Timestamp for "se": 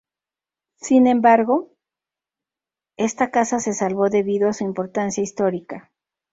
3.59-3.73